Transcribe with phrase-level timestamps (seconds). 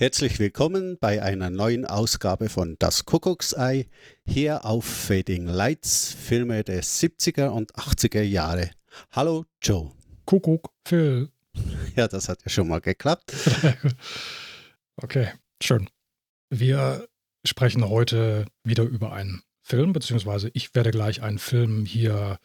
[0.00, 3.88] Herzlich willkommen bei einer neuen Ausgabe von Das Kuckucksei
[4.24, 8.70] hier auf Fading Lights, Filme der 70er und 80er Jahre.
[9.10, 9.90] Hallo Joe.
[10.24, 11.30] Kuckuck, Phil.
[11.96, 13.32] Ja, das hat ja schon mal geklappt.
[14.98, 15.90] okay, schön.
[16.48, 17.08] Wir
[17.44, 22.38] sprechen heute wieder über einen Film, beziehungsweise ich werde gleich einen Film hier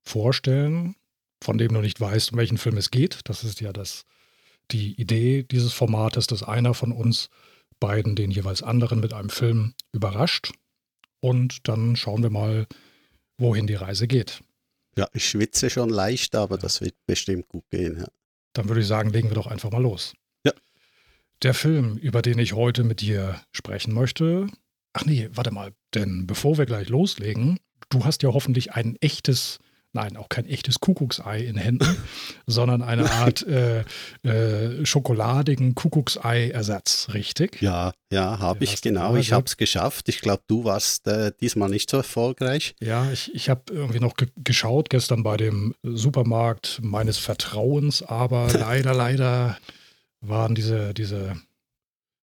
[0.00, 0.96] vorstellen,
[1.40, 3.20] von dem du nicht weißt, um welchen Film es geht.
[3.28, 4.04] Das ist ja das
[4.70, 7.28] die Idee dieses Formates, dass einer von uns
[7.80, 10.52] beiden den jeweils anderen mit einem Film überrascht.
[11.20, 12.66] Und dann schauen wir mal,
[13.38, 14.40] wohin die Reise geht.
[14.96, 17.98] Ja, ich schwitze schon leicht, aber das wird bestimmt gut gehen.
[18.00, 18.08] Ja.
[18.52, 20.14] Dann würde ich sagen, legen wir doch einfach mal los.
[20.44, 20.52] Ja.
[21.42, 24.46] Der Film, über den ich heute mit dir sprechen möchte.
[24.92, 29.58] Ach nee, warte mal, denn bevor wir gleich loslegen, du hast ja hoffentlich ein echtes
[29.92, 31.96] nein, auch kein echtes Kuckucksei in Händen,
[32.46, 33.84] sondern eine Art äh,
[34.22, 37.60] äh, schokoladigen Kuckucksei-Ersatz, richtig?
[37.60, 39.16] Ja, ja, habe ich genau.
[39.16, 40.08] Ich habe es geschafft.
[40.08, 42.74] Ich glaube, du warst äh, diesmal nicht so erfolgreich.
[42.80, 48.48] Ja, ich, ich habe irgendwie noch ge geschaut gestern bei dem Supermarkt meines Vertrauens, aber
[48.58, 49.58] leider, leider
[50.20, 51.36] waren diese, diese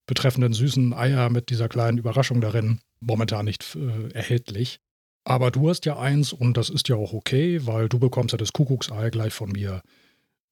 [0.08, 4.80] betreffenden süßen Eier mit dieser kleinen Überraschung darin momentan nicht äh, erhältlich.
[5.26, 8.38] Aber du hast ja eins und das ist ja auch okay, weil du bekommst ja
[8.38, 9.82] das Kuckucksei gleich von mir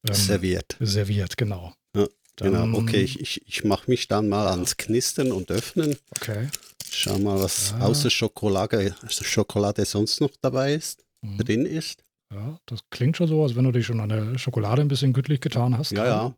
[0.08, 0.78] ähm, serviert.
[0.80, 1.74] Serviert, genau.
[1.96, 5.98] Ja, genau, okay, ich, ich, ich mache mich dann mal ans Knistern und Öffnen.
[6.16, 6.48] Okay.
[6.90, 7.80] Schau mal, was ja.
[7.86, 11.38] außer Schokolade, also Schokolade sonst noch dabei ist, mhm.
[11.38, 12.04] drin ist.
[12.34, 15.14] Ja, das klingt schon so, als wenn du dich schon an der Schokolade ein bisschen
[15.14, 15.92] gütlich getan hast.
[15.92, 16.36] Ja, ja.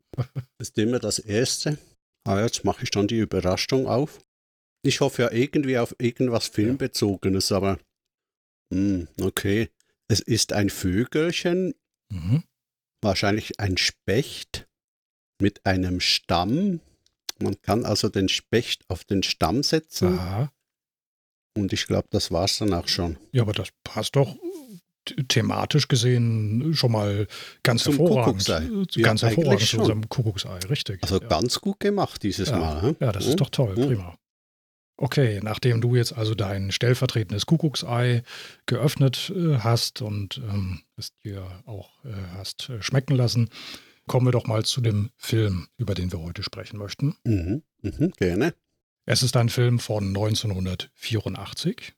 [0.57, 1.77] Das ist immer das Erste.
[2.27, 4.19] Aber jetzt mache ich dann die Überraschung auf.
[4.83, 7.79] Ich hoffe ja irgendwie auf irgendwas Filmbezogenes, aber
[8.73, 9.69] hm, okay.
[10.07, 11.75] Es ist ein Vögelchen,
[12.09, 12.43] mhm.
[13.01, 14.67] wahrscheinlich ein Specht
[15.39, 16.81] mit einem Stamm.
[17.39, 20.17] Man kann also den Specht auf den Stamm setzen.
[20.19, 20.51] Aha.
[21.55, 23.17] Und ich glaube, das war es dann auch schon.
[23.31, 24.35] Ja, aber das passt doch
[25.27, 27.27] thematisch gesehen schon mal
[27.63, 28.45] ganz Zum hervorragend.
[28.45, 29.01] Kuckucksei.
[29.01, 31.03] Ganz ja, hervorragend zu unserem Kuckucksei, richtig.
[31.03, 31.27] Also ja.
[31.27, 32.57] ganz gut gemacht dieses ja.
[32.57, 32.81] Mal.
[32.81, 32.95] Hm?
[32.99, 33.87] Ja, das ist doch toll, hm?
[33.87, 34.18] prima.
[35.01, 38.21] Okay, nachdem du jetzt also dein stellvertretendes Kuckucksei
[38.65, 43.49] geöffnet äh, hast und ähm, es dir auch äh, hast äh, schmecken lassen,
[44.07, 47.15] kommen wir doch mal zu dem Film, über den wir heute sprechen möchten.
[47.23, 48.53] Mhm, mhm, gerne.
[49.05, 51.93] Es ist ein Film von 1984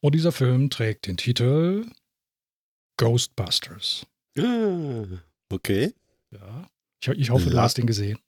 [0.00, 1.84] und dieser Film trägt den Titel
[2.96, 4.06] Ghostbusters.
[4.38, 5.04] Ah,
[5.50, 5.92] okay.
[6.30, 6.66] Ja,
[7.02, 8.18] ich, ich hoffe, du hast ihn gesehen.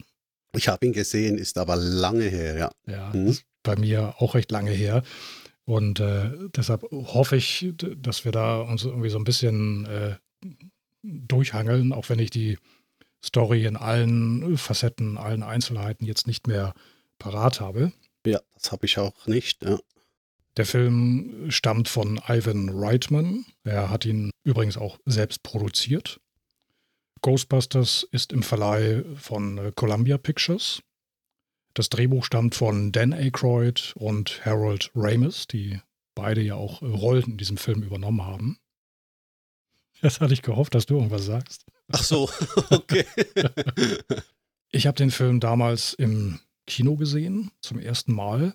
[0.54, 2.70] Ich habe ihn gesehen, ist aber lange her, ja.
[2.86, 3.26] Ja, hm?
[3.26, 5.02] das bei mir auch recht lange her.
[5.64, 10.16] Und äh, deshalb hoffe ich, dass wir da uns irgendwie so ein bisschen äh,
[11.02, 12.58] durchhangeln, auch wenn ich die
[13.24, 16.74] Story in allen Facetten, allen Einzelheiten jetzt nicht mehr
[17.18, 17.92] parat habe.
[18.26, 19.62] Ja, das habe ich auch nicht.
[19.62, 19.78] Ja.
[20.56, 23.44] Der Film stammt von Ivan Reitman.
[23.64, 26.20] Er hat ihn übrigens auch selbst produziert.
[27.22, 30.82] Ghostbusters ist im Verleih von äh, Columbia Pictures.
[31.74, 35.80] Das Drehbuch stammt von Dan Aykroyd und Harold Ramis, die
[36.14, 38.58] beide ja auch Rollen in diesem Film übernommen haben.
[40.00, 41.64] Das hatte ich gehofft, dass du irgendwas sagst.
[41.92, 42.28] Ach so,
[42.70, 43.04] okay.
[44.72, 48.54] ich habe den Film damals im Kino gesehen, zum ersten Mal.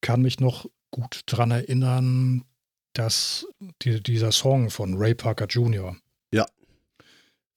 [0.00, 2.44] Kann mich noch gut daran erinnern,
[2.92, 3.46] dass
[3.82, 5.96] die, dieser Song von Ray Parker Jr.
[6.32, 6.46] Ja.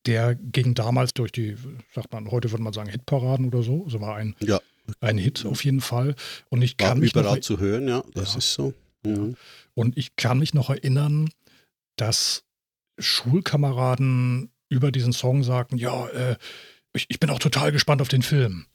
[0.05, 1.57] Der ging damals durch die,
[1.93, 3.83] sagt man, heute würde man sagen, Hitparaden oder so.
[3.83, 4.59] Also war ein ja
[4.99, 6.15] ein Hit auf jeden Fall.
[6.49, 8.37] Und ich kann War mich überall noch, zu hören, ja, das ja.
[8.39, 8.73] ist so.
[9.05, 9.35] Mhm.
[9.73, 11.29] Und ich kann mich noch erinnern,
[11.97, 12.43] dass
[12.99, 16.35] Schulkameraden über diesen Song sagten, ja, äh,
[16.93, 18.65] ich, ich, bin auch total gespannt auf den Film.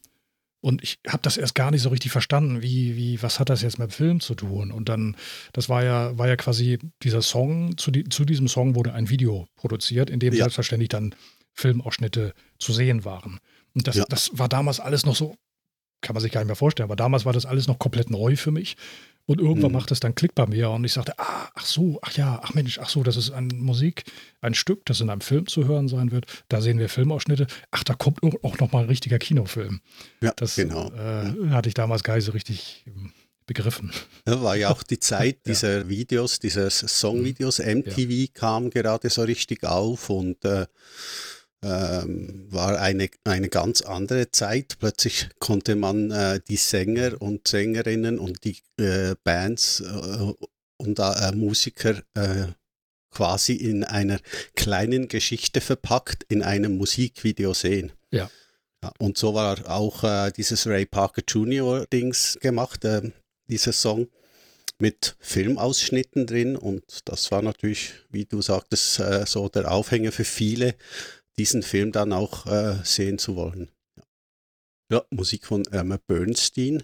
[0.61, 3.61] Und ich habe das erst gar nicht so richtig verstanden, wie, wie, was hat das
[3.61, 4.71] jetzt mit dem Film zu tun?
[4.71, 5.17] Und dann,
[5.51, 9.09] das war ja, war ja quasi dieser Song, zu, die, zu diesem Song wurde ein
[9.09, 10.45] Video produziert, in dem ja.
[10.45, 11.13] selbstverständlich dann
[11.53, 13.39] Filmausschnitte zu sehen waren.
[13.75, 14.05] Und das, ja.
[14.07, 15.35] das war damals alles noch so
[16.03, 16.85] kann man sich gar nicht mehr vorstellen.
[16.85, 18.77] Aber damals war das alles noch komplett neu für mich.
[19.25, 19.77] Und irgendwann mhm.
[19.77, 22.53] macht es dann Klick bei mir und ich sagte, ah, ach so, ach ja, ach
[22.53, 24.03] Mensch, ach so, das ist ein Musik,
[24.41, 26.25] ein Stück, das in einem Film zu hören sein wird.
[26.49, 27.47] Da sehen wir Filmausschnitte.
[27.71, 29.79] Ach, da kommt auch noch mal ein richtiger Kinofilm.
[30.21, 30.91] Ja, das genau.
[30.91, 33.13] Äh, hatte ich damals gar nicht so richtig ähm,
[33.45, 33.93] begriffen.
[34.27, 35.89] Ja, war ja auch die Zeit dieser ja.
[35.89, 37.59] Videos, dieser Songvideos.
[37.59, 38.27] MTV ja.
[38.33, 40.65] kam gerade so richtig auf und äh,
[41.63, 44.75] ähm, war eine, eine ganz andere Zeit.
[44.79, 50.33] Plötzlich konnte man äh, die Sänger und Sängerinnen und die äh, Bands äh,
[50.77, 52.47] und äh, Musiker äh,
[53.11, 54.19] quasi in einer
[54.55, 57.91] kleinen Geschichte verpackt in einem Musikvideo sehen.
[58.11, 58.29] Ja.
[58.83, 61.85] Ja, und so war auch äh, dieses Ray Parker Jr.
[61.85, 62.85] Dings gemacht,
[63.47, 64.09] dieser Song
[64.77, 70.75] mit Filmausschnitten drin und das war natürlich, wie du sagtest, so der Aufhänger für viele,
[71.37, 73.69] diesen Film dann auch äh, sehen zu wollen.
[74.91, 75.03] Ja.
[75.09, 76.83] Musik von Irma Bernstein,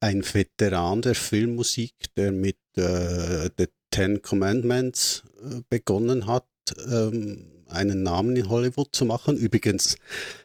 [0.00, 6.48] ein Veteran der Filmmusik, der mit äh, The Ten Commandments äh, begonnen hat,
[6.88, 9.36] ähm, einen Namen in Hollywood zu machen.
[9.36, 9.96] Übrigens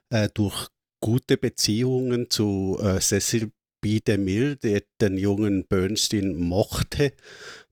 [0.09, 0.67] äh, durch
[0.99, 3.51] gute Beziehungen zu äh, Cecil
[3.81, 3.99] B.
[3.99, 7.13] DeMille, der den jungen Bernstein mochte.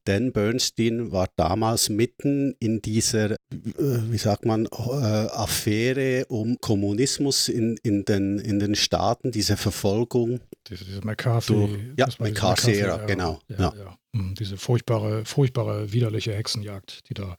[0.07, 7.49] Denn Bernstein war damals mitten in dieser, äh, wie sagt man, äh, Affäre um Kommunismus
[7.49, 10.39] in, in, den, in den Staaten, diese Verfolgung.
[10.67, 11.53] Diese, diese McCarthy.
[11.53, 13.39] Durch, ja, McCarthy-Ära, McCarthy genau.
[13.49, 13.73] Ja, ja.
[13.77, 13.97] ja.
[14.15, 17.35] Hm, diese furchtbare, furchtbare, widerliche Hexenjagd, die da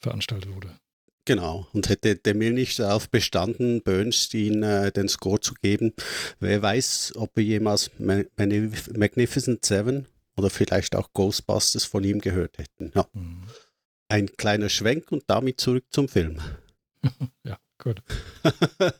[0.00, 0.70] veranstaltet wurde.
[1.26, 5.94] Genau, und hätte Demil nicht darauf bestanden, Bernstein äh, den Score zu geben,
[6.38, 12.92] wer weiß, ob wir jemals Magnificent Seven oder vielleicht auch Ghostbusters von ihm gehört hätten.
[12.94, 13.06] Ja.
[13.12, 13.44] Mhm.
[14.08, 16.40] Ein kleiner Schwenk und damit zurück zum Film.
[17.44, 18.02] ja, gut.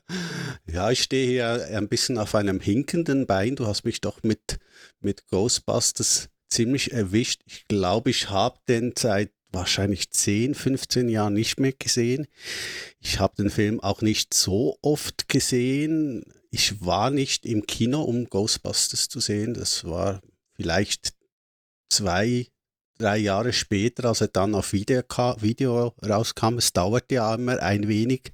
[0.67, 3.57] ja, ich stehe hier ein bisschen auf einem hinkenden Bein.
[3.57, 4.59] Du hast mich doch mit,
[5.01, 7.43] mit Ghostbusters ziemlich erwischt.
[7.47, 12.27] Ich glaube, ich habe den seit wahrscheinlich 10, 15 Jahren nicht mehr gesehen.
[12.99, 16.25] Ich habe den Film auch nicht so oft gesehen.
[16.51, 19.55] Ich war nicht im Kino, um Ghostbusters zu sehen.
[19.55, 20.21] Das war
[20.55, 21.15] vielleicht
[21.95, 22.47] zwei,
[22.99, 25.03] drei Jahre später, als er dann auf Video,
[25.39, 26.59] Video rauskam.
[26.59, 28.33] Es dauerte ja immer ein wenig,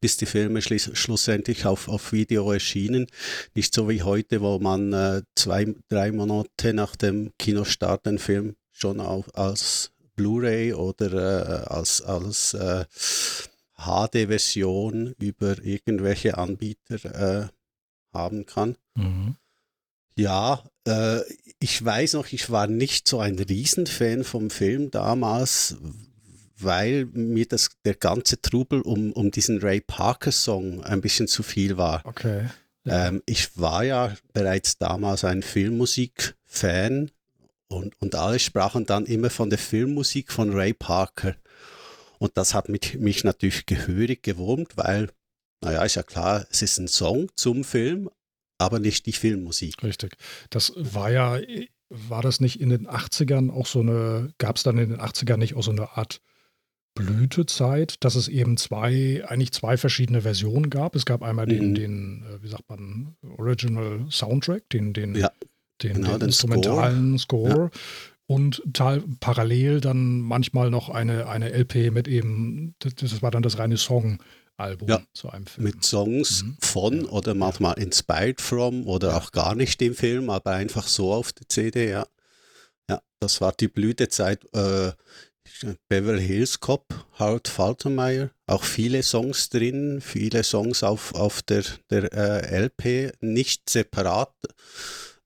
[0.00, 3.06] bis die Filme schlussendlich auf, auf Video erschienen.
[3.54, 8.56] Nicht so wie heute, wo man äh, zwei, drei Monate nach dem Kinostart den Film
[8.70, 12.84] schon auf, als Blu-ray oder äh, als, als äh,
[13.76, 17.48] HD-Version über irgendwelche Anbieter äh,
[18.12, 18.76] haben kann.
[18.94, 19.36] Mhm.
[20.16, 21.20] Ja, äh,
[21.58, 25.76] ich weiß noch, ich war nicht so ein Riesenfan vom Film damals,
[26.58, 31.76] weil mir das, der ganze Trubel um, um diesen Ray Parker-Song ein bisschen zu viel
[31.76, 32.02] war.
[32.04, 32.48] Okay.
[32.84, 33.08] Ja.
[33.08, 37.10] Ähm, ich war ja bereits damals ein Filmmusik-Fan
[37.68, 41.36] und, und alle sprachen dann immer von der Filmmusik von Ray Parker.
[42.18, 45.10] Und das hat mich, mich natürlich gehörig gewurmt, weil,
[45.60, 48.10] naja, ist ja klar, es ist ein Song zum Film,
[48.58, 49.82] aber nicht die Filmmusik.
[49.82, 50.16] Richtig.
[50.50, 51.38] Das war ja,
[51.88, 55.36] war das nicht in den 80ern auch so eine, gab es dann in den 80ern
[55.36, 56.20] nicht auch so eine Art
[56.94, 60.94] Blütezeit, dass es eben zwei, eigentlich zwei verschiedene Versionen gab.
[60.94, 61.74] Es gab einmal den, mhm.
[61.74, 65.30] den, äh, wie sagt man, Original Soundtrack, den, den ja
[65.82, 67.50] den, genau, den instrumentalen Score.
[67.50, 67.70] Score.
[67.72, 67.80] Ja.
[68.26, 68.62] Und
[69.20, 73.76] parallel dann manchmal noch eine, eine LP mit eben, das, das war dann das reine
[74.56, 75.64] Songalbum ja, zu einem Film.
[75.64, 76.56] Mit Songs mhm.
[76.60, 79.18] von oder manchmal inspired from oder ja.
[79.18, 82.06] auch gar nicht im Film, aber einfach so auf der CD, ja.
[82.88, 84.44] Ja, das war die Blütezeit.
[84.54, 84.92] Äh,
[85.88, 92.12] Beverly Hills Cop, Harold Faltermeyer, auch viele Songs drin, viele Songs auf, auf der, der
[92.12, 94.34] äh, LP, nicht separat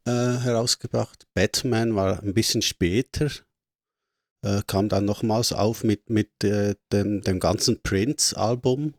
[0.06, 1.26] äh, herausgebracht.
[1.34, 3.30] Batman war ein bisschen später,
[4.42, 8.94] äh, kam dann nochmals auf mit, mit äh, dem, dem ganzen Prince-Album.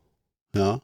[0.56, 0.82] Ja.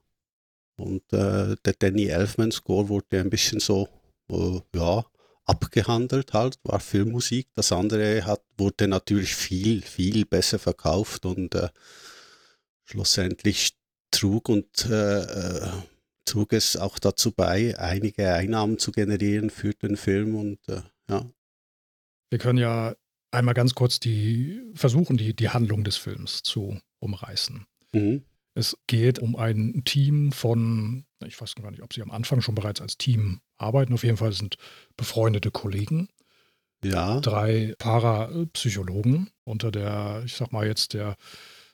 [0.75, 3.88] Und äh, der Danny Elfman-Score wurde ein bisschen so,
[4.30, 5.05] äh, ja,
[5.46, 7.48] abgehandelt halt, war Filmmusik.
[7.53, 11.70] Das andere hat, wurde natürlich viel, viel besser verkauft und äh,
[12.86, 13.77] schlussendlich
[14.12, 15.67] trug und äh,
[16.25, 21.25] trug es auch dazu bei, einige Einnahmen zu generieren für den Film und äh, ja.
[22.29, 22.96] Wir können ja
[23.32, 27.65] einmal ganz kurz die versuchen, die, die Handlung des Films zu umreißen.
[27.91, 28.24] Mhm.
[28.55, 32.55] Es geht um ein Team von, ich weiß gar nicht, ob sie am Anfang schon
[32.55, 33.93] bereits als Team arbeiten.
[33.93, 34.57] Auf jeden Fall sind
[34.95, 36.10] befreundete Kollegen.
[36.83, 37.19] Ja.
[37.22, 41.15] Drei Parapsychologen unter der, ich sag mal jetzt der,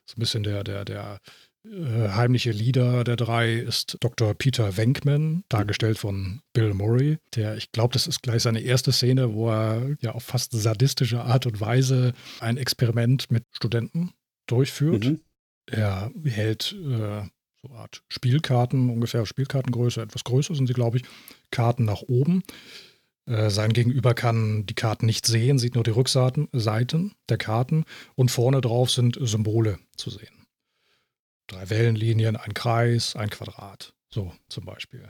[0.05, 1.19] so ein bisschen der, der, der
[1.65, 4.33] äh, heimliche Leader der drei ist Dr.
[4.33, 9.33] Peter Wenkman, dargestellt von Bill Murray, der, ich glaube, das ist gleich seine erste Szene,
[9.33, 14.13] wo er ja auf fast sadistische Art und Weise ein Experiment mit Studenten
[14.48, 15.05] durchführt.
[15.05, 15.21] Mhm.
[15.71, 17.23] Er hält äh,
[17.61, 21.03] so eine Art Spielkarten, ungefähr Spielkartengröße, etwas größer sind sie, glaube ich,
[21.51, 22.43] Karten nach oben.
[23.25, 27.85] Äh, sein Gegenüber kann die Karten nicht sehen, sieht nur die Rückseiten der Karten
[28.15, 30.39] und vorne drauf sind Symbole zu sehen
[31.49, 33.93] drei Wellenlinien, ein Kreis, ein Quadrat.
[34.09, 35.07] So zum Beispiel.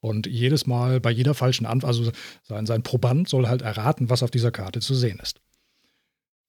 [0.00, 2.10] Und jedes Mal bei jeder falschen Antwort, also
[2.42, 5.40] sein, sein Proband soll halt erraten, was auf dieser Karte zu sehen ist.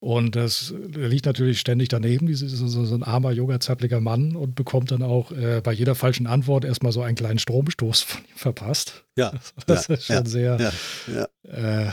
[0.03, 4.53] Und das liegt natürlich ständig daneben, dieses, so, so ein armer, junger, zappeliger Mann und
[4.53, 8.36] bekommt dann auch äh, bei jeder falschen Antwort erstmal so einen kleinen Stromstoß von ihm
[8.36, 9.05] verpasst.
[9.15, 9.31] Ja.
[9.65, 10.74] Das ja, ist schon ja, sehr,
[11.07, 11.88] ja.
[11.88, 11.91] äh,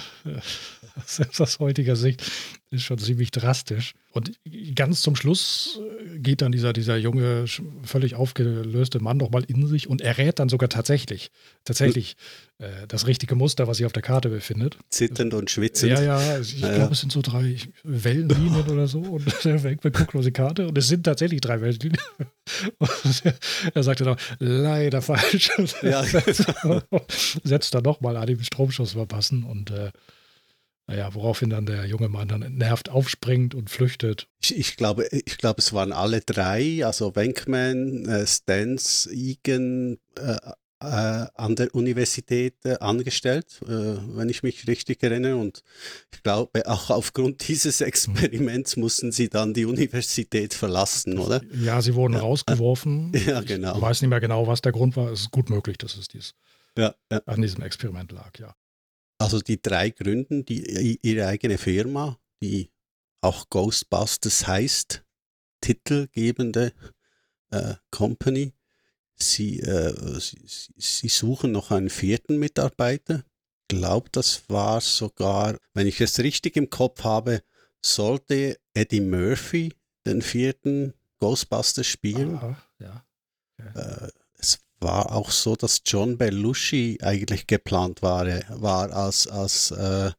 [1.07, 2.23] selbst aus heutiger Sicht
[2.71, 3.95] ist schon ziemlich drastisch.
[4.13, 4.33] Und
[4.75, 5.81] ganz zum Schluss
[6.15, 7.45] äh, geht dann dieser, dieser junge,
[7.83, 11.31] völlig aufgelöste Mann nochmal in sich und errät dann sogar tatsächlich,
[11.65, 12.17] tatsächlich
[12.59, 14.77] äh, das richtige Muster, was sich auf der Karte befindet.
[14.89, 15.93] Zitternd und schwitzend.
[15.93, 16.91] Ja, ja, ich Ja, glaube, ja.
[16.91, 20.79] es sind so drei Wellenlinien oder so und der Wegberg guckt auf die Karte und
[20.79, 22.01] es sind tatsächlich drei Wellenlinien.
[22.79, 22.91] Und
[23.75, 25.51] er sagte dann, leider falsch.
[25.83, 26.05] Ja.
[27.45, 29.91] setzt dann nochmal an, den Stromschuss verpassen und äh,
[30.91, 34.29] naja, woraufhin dann der junge Mann dann nervt aufspringt und flüchtet.
[34.41, 40.37] Ich, ich, glaube, ich glaube, es waren alle drei, also Wenkman, äh, Stans, Egan, äh,
[40.83, 45.37] äh, an der Universität äh, angestellt, äh, wenn ich mich richtig erinnere.
[45.37, 45.63] Und
[46.13, 51.41] ich glaube, auch aufgrund dieses Experiments mussten sie dann die Universität verlassen, oder?
[51.53, 53.13] Ja, sie wurden rausgeworfen.
[53.27, 53.81] Ja, Ich genau.
[53.81, 55.13] weiß nicht mehr genau, was der Grund war.
[55.13, 56.35] Es ist gut möglich, dass es dies
[56.77, 57.21] Ja, ja.
[57.27, 58.55] an diesem Experiment lag, ja.
[59.21, 62.71] Also die drei gründen die, ihre eigene Firma, die
[63.21, 65.05] auch Ghostbusters heißt,
[65.61, 66.73] titelgebende
[67.51, 68.55] äh, Company.
[69.17, 73.25] Sie, äh, sie, sie- suchen noch einen vierten Mitarbeiter.
[73.71, 77.43] Ich glaube, das war sogar, wenn ich es richtig im Kopf habe,
[77.85, 79.75] sollte Eddie Murphy
[80.07, 82.37] den vierten Ghostbusters spielen.
[82.37, 83.05] Aha, ja.
[83.59, 84.15] Äh, es
[84.81, 88.27] war auch so, dass John Belushi eigentlich geplant war,
[88.61, 90.11] war als, als äh,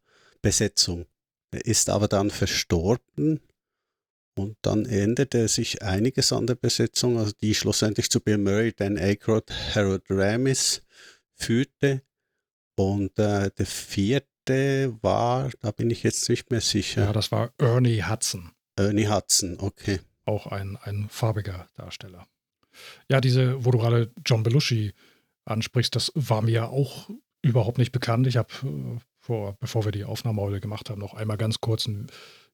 [0.41, 1.05] Besetzung.
[1.51, 3.41] Er ist aber dann verstorben
[4.37, 8.97] und dann änderte sich einiges an der Besetzung, also die schlussendlich zu Bill Murray, Dan
[8.97, 10.81] Aykroyd, Harold Ramis
[11.35, 12.03] führte.
[12.75, 17.51] Und äh, der vierte war, da bin ich jetzt nicht mehr sicher, Ja, das war
[17.57, 18.51] Ernie Hudson.
[18.77, 19.99] Ernie Hudson, okay.
[20.25, 22.25] auch ein, ein farbiger Darsteller.
[23.09, 24.93] Ja, diese, wo du gerade John Belushi
[25.45, 27.09] ansprichst, das war mir auch
[27.41, 28.27] überhaupt nicht bekannt.
[28.27, 31.87] Ich habe äh, vor, bevor wir die Aufnahme heute gemacht haben, noch einmal ganz kurz
[31.87, 32.07] ein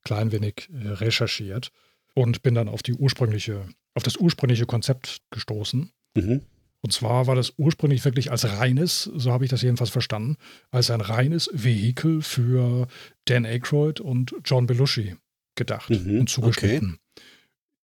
[0.03, 1.71] klein wenig äh, recherchiert
[2.13, 5.91] und bin dann auf die ursprüngliche, auf das ursprüngliche Konzept gestoßen.
[6.15, 6.41] Mhm.
[6.81, 10.37] Und zwar war das ursprünglich wirklich als reines, so habe ich das jedenfalls verstanden,
[10.71, 12.87] als ein reines Vehikel für
[13.25, 15.15] Dan Aykroyd und John Belushi
[15.55, 16.99] gedacht Mhm, und zugeschnitten.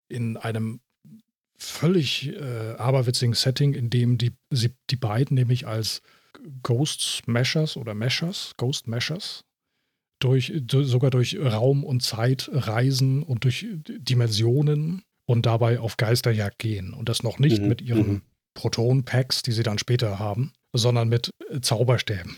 [0.09, 0.81] In einem
[1.63, 6.03] völlig äh, aberwitzigen Setting, in dem die, sie, die beiden nämlich als
[6.63, 9.45] Ghost Smashers oder Meshers, Ghost Meshers,
[10.19, 16.59] durch, du- sogar durch Raum und Zeit reisen und durch Dimensionen und dabei auf Geisterjagd
[16.59, 16.95] gehen.
[16.95, 18.23] Und das noch nicht Mhm, mit ihren mhm.
[18.55, 22.37] Proton-Packs, die sie dann später haben, sondern mit äh, Zauberstäben.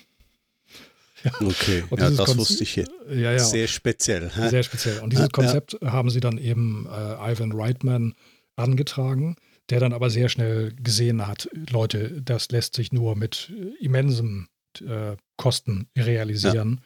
[1.40, 2.90] Okay, Und ja, das Konz- wusste ich jetzt.
[3.08, 3.38] Ja, ja.
[3.38, 4.30] Sehr speziell.
[4.34, 4.50] hä?
[4.50, 4.98] Sehr speziell.
[5.00, 5.32] Und dieses Ja, ja.
[5.32, 8.14] Konzept haben sie dann eben äh, Ivan Reitman
[8.56, 9.36] angetragen,
[9.70, 14.48] der dann aber sehr schnell gesehen hat, Leute, das lässt sich nur mit äh, immensen
[14.80, 16.80] äh, Kosten realisieren.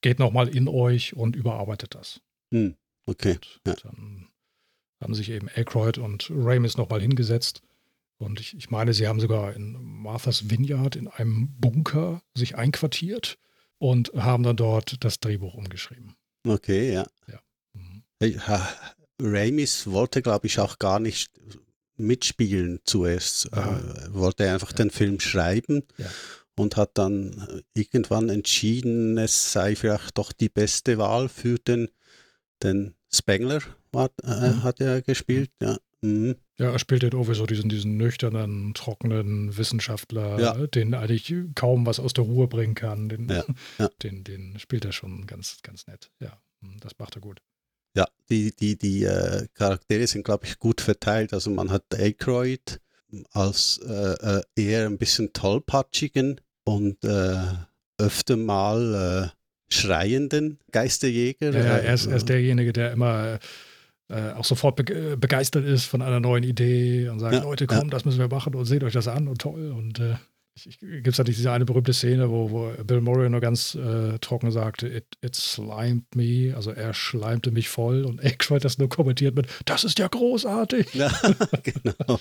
[0.00, 2.20] Geht nochmal in euch und überarbeitet das.
[2.52, 2.74] Hm,
[3.06, 3.38] okay.
[3.66, 3.74] Ja.
[3.82, 4.28] dann
[5.00, 7.62] haben sich eben Aykroyd und Ramis nochmal hingesetzt.
[8.18, 13.36] Und ich, ich meine, sie haben sogar in Martha's Vineyard in einem Bunker sich einquartiert
[13.78, 16.14] und haben dann dort das Drehbuch umgeschrieben.
[16.46, 17.04] Okay, ja.
[17.72, 18.02] Mhm.
[18.20, 18.68] Hey, ha-
[19.22, 21.30] Ramis wollte, glaube ich, auch gar nicht
[21.96, 23.46] mitspielen zuerst.
[23.52, 26.06] Äh, wollte einfach den Film schreiben Ja.
[26.56, 31.88] und hat dann äh, irgendwann entschieden, es sei vielleicht doch die beste Wahl für den,
[32.62, 33.60] den Spengler,
[33.92, 34.62] war, äh, Mhm.
[34.62, 35.50] hat er gespielt.
[35.60, 35.76] Ja.
[36.00, 36.36] Mhm.
[36.58, 40.66] Ja, er spielt den irgendwie so diesen, diesen nüchternen, trockenen Wissenschaftler, Ja.
[40.66, 43.08] den eigentlich kaum was aus der Ruhe bringen kann.
[43.08, 43.44] Den, Ja,
[43.78, 43.88] ja.
[44.02, 46.10] den, den spielt er schon ganz, ganz nett.
[46.20, 46.40] Ja,
[46.80, 47.40] das macht er gut.
[47.94, 51.32] Ja, die, die, die äh, Charaktere sind, glaube ich, gut verteilt.
[51.32, 52.80] Also man hat Aykroyd
[53.32, 57.34] als äh, äh, eher ein bisschen tollpatschigen und äh,
[57.98, 61.52] öfter mal äh, schreienden Geisterjäger.
[61.52, 63.38] Ja, ja, Äh, er, ist, er ist derjenige, der immer
[64.08, 67.78] äh, auch sofort bege begeistert ist von einer neuen Idee und sagt, Ja, Leute, ja.
[67.78, 69.72] komm, das müssen wir machen und seht euch das an und toll.
[69.72, 70.14] Und äh,
[70.80, 74.50] gibt es natürlich diese eine berühmte Szene, wo, wo Bill Murray nur ganz äh, trocken
[74.50, 79.34] sagte, it, it slimed me, also er schleimte mich voll und Aykroyd das nur kommentiert
[79.34, 80.94] mit, das ist ja großartig.
[80.94, 81.10] Ja,
[81.62, 82.20] genau.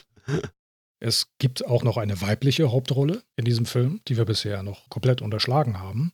[0.99, 5.21] Es gibt auch noch eine weibliche Hauptrolle in diesem Film, die wir bisher noch komplett
[5.21, 6.13] unterschlagen haben.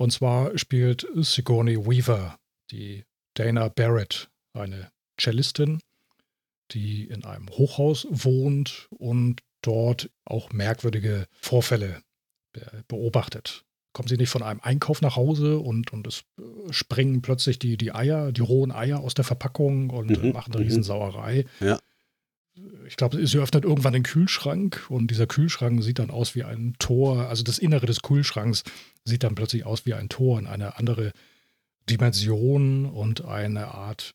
[0.00, 2.38] Und zwar spielt Sigourney Weaver,
[2.70, 3.04] die
[3.34, 5.80] Dana Barrett, eine Cellistin,
[6.70, 12.02] die in einem Hochhaus wohnt und dort auch merkwürdige Vorfälle
[12.52, 13.64] be beobachtet.
[13.92, 17.76] kommen sie nicht von einem Einkauf nach Hause und, und es äh, springen plötzlich die,
[17.76, 20.68] die Eier, die rohen Eier aus der Verpackung und Mhm, machen eine mhm.
[20.68, 21.46] Riesensauerei.
[21.60, 21.78] Ja.
[22.86, 26.74] Ich glaube, sie öffnet irgendwann den Kühlschrank und dieser Kühlschrank sieht dann aus wie ein
[26.78, 27.28] Tor.
[27.28, 28.64] Also das Innere des Kühlschranks
[29.04, 31.12] sieht dann plötzlich aus wie ein Tor in eine andere
[31.88, 34.14] Dimension und eine Art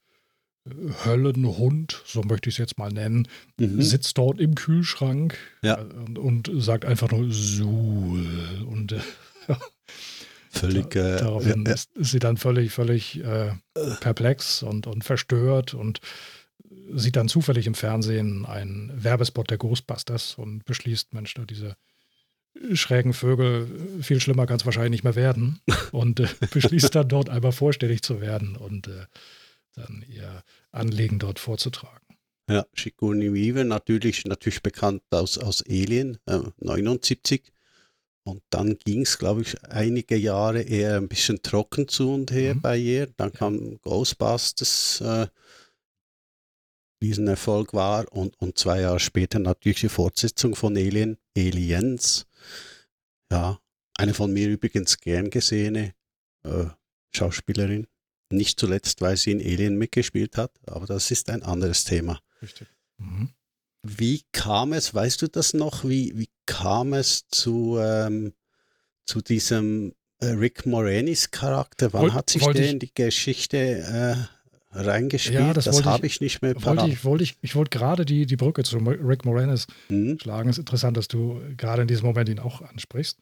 [1.05, 3.27] Höllenhund, so möchte ich es jetzt mal nennen,
[3.59, 3.81] Mhm.
[3.81, 5.79] sitzt dort im Kühlschrank Ja.
[5.81, 8.25] äh, und, sagt einfach nur Suhl.
[8.65, 8.99] Und äh,
[10.49, 10.95] Völlig.
[10.95, 13.51] Äh, daraufhin ja, ist, sie dann völlig, völlig äh,
[13.99, 15.99] perplex und, und verstört und
[16.93, 21.75] sieht dann zufällig im Fernsehen einen Werbespot der Ghostbusters und beschließt, Mensch, da diese
[22.73, 23.67] schrägen Vögel,
[23.99, 25.59] äh, viel schlimmer kann es wahrscheinlich nicht mehr werden.
[25.91, 29.05] Und äh, beschließt dann dort einmal vorstellig zu werden und äh,
[29.73, 31.99] dann ihr Anliegen dort vorzutragen.
[32.49, 37.51] Ja, Sigourney Weaver, natürlich, natürlich bekannt aus, aus Alien, äh, 79.
[38.25, 42.55] Und dann ging es, glaube ich, einige Jahre eher ein bisschen trocken zu und her
[42.55, 42.61] Mhm.
[42.61, 43.07] bei ihr.
[43.17, 45.27] Dann kam Ghostbusters, äh,
[47.01, 48.11] Riesenerfolg war.
[48.13, 52.25] Und, und zwei Jahre später natürlich die Fortsetzung von Alien, Aliens.
[53.31, 53.59] Ja,
[53.97, 55.93] eine von mir übrigens gern gesehene
[56.43, 56.65] äh,
[57.15, 57.87] Schauspielerin.
[58.33, 62.19] Nicht zuletzt, weil sie in Alien mitgespielt hat, aber das ist ein anderes Thema.
[62.41, 62.67] Richtig.
[62.97, 63.29] Mhm.
[63.83, 68.33] Wie kam es, weißt du das noch, wie, wie kam es zu, ähm,
[69.05, 71.91] zu diesem äh, Rick Moranis Charakter?
[71.93, 74.15] Wann Wollt- hat sich wollte der ich- in die Geschichte äh,
[74.71, 75.35] reingespielt?
[75.39, 76.89] Ja, das das wollte habe ich- ich nicht mehr Wollte parat.
[76.89, 80.17] ich, wollte ich, ich wollte gerade die, die Brücke zu Rick Moranis Hm?
[80.19, 80.49] schlagen.
[80.49, 83.19] Es ist interessant, dass du gerade in diesem Moment ihn auch ansprichst.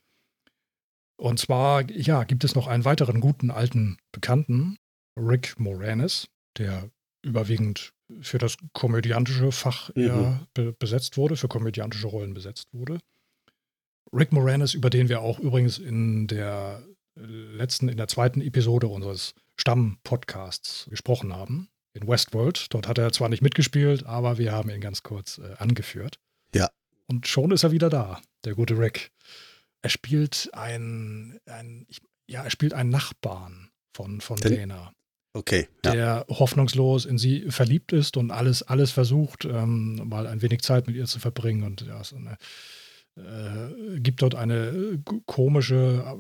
[1.17, 4.77] Und zwar, ja, gibt es noch einen weiteren guten alten Bekannten,
[5.17, 6.27] Rick Moranis,
[6.57, 6.89] der
[7.23, 10.01] überwiegend für das komödiantische Fach Mhm.
[10.03, 12.99] eher be besetzt wurde, für komödiantische Rollen besetzt wurde.
[14.13, 16.83] Rick Moranis, über den wir auch übrigens in der
[17.15, 22.67] letzten, in der zweiten Episode unseres Stamm-Podcasts gesprochen haben, in Westworld.
[22.73, 26.19] Dort hat er zwar nicht mitgespielt, aber wir haben ihn ganz kurz äh, angeführt.
[26.55, 26.69] Ja.
[27.07, 29.11] Und schon ist er wieder da, der gute Rick.
[29.81, 31.99] Er spielt ein, ein ich,
[32.29, 34.93] ja, er spielt einen Nachbarn von, von Den- Dana,
[35.33, 35.91] Okay, ja.
[35.93, 40.87] der hoffnungslos in sie verliebt ist und alles, alles versucht, ähm, mal ein wenig Zeit
[40.87, 41.63] mit ihr zu verbringen.
[41.63, 42.37] Und ja, so eine,
[43.15, 46.17] äh, gibt dort eine äh, komische,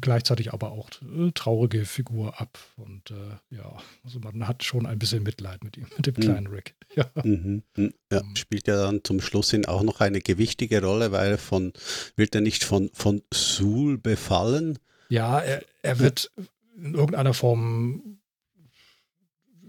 [0.00, 2.58] gleichzeitig aber auch äh, traurige Figur ab.
[2.76, 6.20] Und äh, ja, also man hat schon ein bisschen Mitleid mit ihm, mit dem Mhm.
[6.20, 6.74] kleinen Rick.
[6.96, 7.10] Ja.
[7.24, 8.22] Mhm, mhm, ja.
[8.22, 8.36] Mhm.
[8.36, 11.72] Spielt ja dann zum Schluss hin auch noch eine gewichtige Rolle, weil er von,
[12.14, 14.78] wird er nicht von, von Sul befallen?
[15.08, 16.30] Ja, er, er wird
[16.76, 18.18] in irgendeiner Form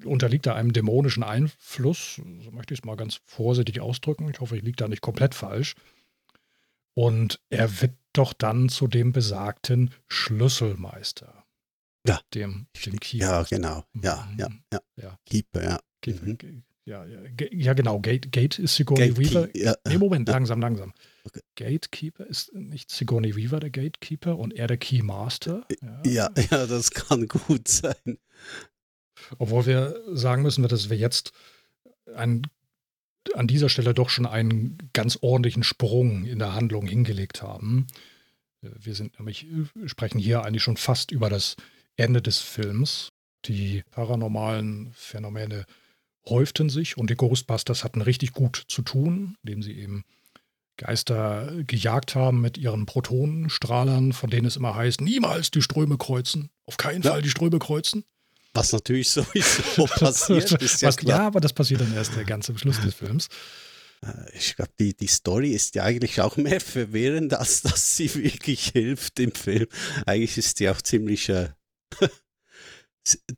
[0.06, 4.30] unterliegt er einem dämonischen Einfluss, so möchte ich es mal ganz vorsichtig ausdrücken.
[4.30, 5.76] Ich hoffe, ich liege da nicht komplett falsch.
[6.94, 11.44] Und er wird doch dann zu dem besagten Schlüsselmeister.
[12.08, 12.22] Ja.
[12.34, 13.26] Dem, dem Keeper.
[13.26, 13.84] Ja, genau.
[14.02, 14.80] Ja, ja, ja.
[14.96, 15.20] Ja.
[15.26, 15.80] Keeper, ja.
[16.02, 16.64] Ge- Mhm.
[16.88, 17.20] Ja, ja,
[17.52, 18.00] ja, genau.
[18.00, 19.58] Gate, Gate ist Sigourney Gatekeeper, Weaver.
[19.58, 19.76] ja.
[19.88, 20.94] Nee, Moment, langsam, langsam.
[21.24, 21.40] Okay.
[21.56, 25.66] Gatekeeper ist nicht Sigourney Weaver der Gatekeeper und er der Keymaster.
[26.06, 28.20] Ja, ja, das kann gut sein.
[29.38, 31.32] Obwohl wir sagen müssen, dass wir jetzt
[32.16, 32.44] ein,
[33.34, 37.88] an dieser Stelle doch schon einen ganz ordentlichen Sprung in der Handlung hingelegt haben.
[38.62, 39.48] Wir sind nämlich,
[39.86, 41.56] sprechen hier eigentlich schon fast über das
[41.98, 43.10] Ende des Films.
[43.46, 45.66] Die paranormalen Phänomene
[46.28, 50.04] häuften sich und die Ghostbusters hatten richtig gut zu tun, indem sie eben
[50.78, 56.50] Geister gejagt haben mit ihren Protonenstrahlern, von denen es immer heißt, niemals die Ströme kreuzen,
[56.66, 57.12] auf keinen Ja.
[57.12, 58.04] Fall die Ströme kreuzen.
[58.56, 62.58] Was natürlich sowieso passiert, ist ja Was, ja, aber das passiert dann erst ganz am
[62.58, 63.28] Schluss des Films.
[64.02, 68.14] Äh, Ich glaube, die, die Story ist ja eigentlich auch mehr verwirrend, als dass sie
[68.16, 69.68] wirklich hilft im Film.
[70.06, 71.30] Eigentlich ist die auch ziemlich.
[71.30, 71.50] Äh,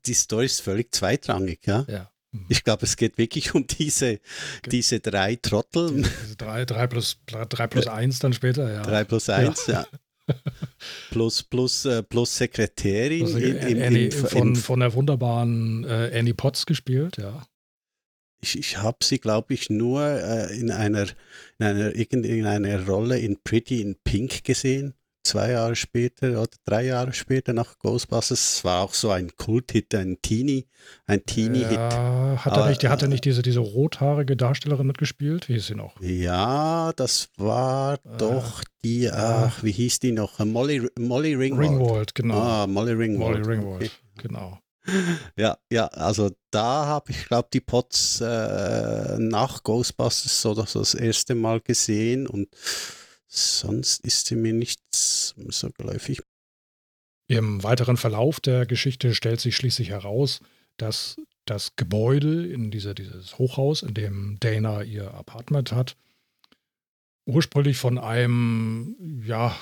[0.06, 1.86] die Story ist völlig zweitrangig, ja.
[1.90, 2.12] Ja.
[2.32, 2.46] Mhm.
[2.48, 4.20] Ich glaube, es geht wirklich um diese,
[4.66, 8.84] diese drei Trottel, Diese drei, drei plus, drei plus eins dann später, ja.
[8.84, 9.86] drei plus eins, ja.
[11.12, 16.12] Plus, plus, äh, plus Sekretärin Also, im, im, Annie, im, von, von der wunderbaren äh,
[16.14, 17.46] Annie Potts gespielt, ja.
[18.42, 21.08] ich, ich habe sie, glaube ich, nur äh, in einer,
[21.60, 24.94] in einer, irgendeiner Rolle in Pretty in Pink gesehen.
[25.28, 28.58] Zwei Jahre später oder drei Jahre später nach Ghostbusters.
[28.58, 30.68] Es war auch so ein Kulthit, ein Teenie,
[31.06, 31.72] ein Teenie-Hit.
[31.74, 35.50] Ja, hat Aber, er nicht, der hatte äh, nicht diese, diese rothaarige Darstellerin mitgespielt?
[35.50, 36.00] Wie hieß sie noch?
[36.00, 39.48] Ja, das war Äh, doch die, ja.
[39.52, 40.40] ach, wie hieß die noch?
[40.40, 41.72] Molly, Molly Ringwald.
[41.72, 42.36] Ringwald, genau.
[42.40, 43.40] Ah, Molly Ringwald.
[43.40, 43.92] Molly Ringwald, Okay.
[44.22, 44.60] genau.
[45.36, 51.36] Ja, ja, also da habe ich, glaube die Pots äh, nach Ghostbusters so das, erste
[51.36, 52.48] Mal gesehen und
[53.28, 54.54] sonst ist sie mir
[55.36, 56.22] nicht so geläufig.
[57.28, 60.40] Im weiteren Verlauf der Geschichte stellt sich schließlich heraus,
[60.78, 65.98] dass das Gebäude in dieser, dieses Hochhaus, in dem Dana ihr Apartment hat,
[67.26, 69.56] ursprünglich von einem, ja,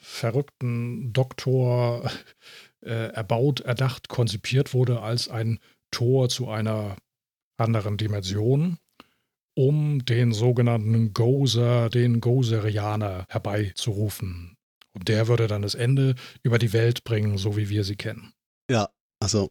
[0.00, 2.10] verrückten Doktor
[2.80, 5.58] äh, erbaut, erdacht, konzipiert wurde als ein
[5.90, 6.96] Tor zu einer
[7.56, 8.78] anderen Dimension,
[9.54, 14.56] um den sogenannten Gozer, den Gozerianer herbeizurufen.
[14.92, 18.32] Und der würde dann das Ende über die Welt bringen, so wie wir sie kennen.
[18.70, 19.50] Ja, also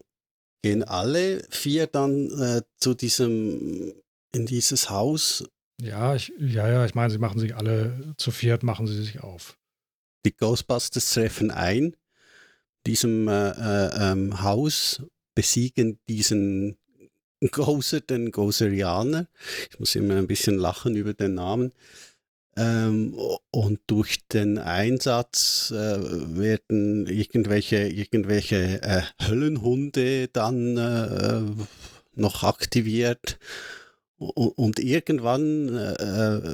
[0.62, 3.92] gehen alle vier dann äh, zu diesem,
[4.34, 5.44] in dieses Haus.
[5.80, 9.20] Ja, ich, ja, ja, ich meine, sie machen sich alle zu viert, machen sie sich
[9.20, 9.56] auf.
[10.26, 11.96] Die Ghostbusters treffen ein,
[12.86, 15.02] diesem äh, äh, ähm, Haus,
[15.34, 16.76] besiegen diesen
[17.50, 19.26] Gozer, den Gozerianer.
[19.70, 21.72] Ich muss immer ein bisschen lachen über den Namen.
[22.60, 23.14] Ähm,
[23.50, 31.40] und durch den Einsatz äh, werden irgendwelche, irgendwelche äh, Höllenhunde dann äh,
[32.14, 33.38] noch aktiviert.
[34.18, 36.52] Und, und irgendwann äh,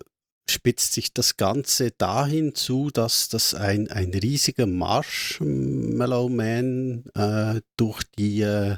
[0.49, 8.05] spitzt sich das Ganze dahin zu, dass das ein, ein riesiger Marshmallow Man äh, durch
[8.16, 8.77] die äh,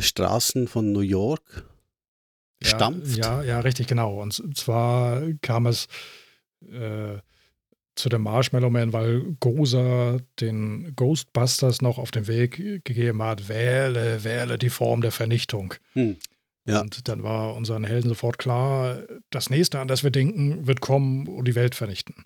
[0.00, 1.71] Straßen von New York
[2.66, 3.16] stampft.
[3.16, 4.20] Ja, ja, richtig, genau.
[4.20, 5.86] Und zwar kam es
[6.70, 7.18] äh,
[7.94, 14.24] zu dem Marshmallow Man, weil Goza den Ghostbusters noch auf den Weg gegeben hat, wähle,
[14.24, 15.74] wähle die Form der Vernichtung.
[15.92, 16.16] Hm.
[16.64, 16.80] Ja.
[16.80, 21.26] Und dann war unseren Helden sofort klar, das nächste, an das wir denken, wird kommen
[21.26, 22.24] und die Welt vernichten.